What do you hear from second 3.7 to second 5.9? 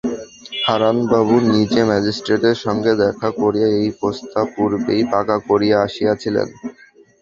এই প্রস্তাব পূর্বেই পাকা করিয়া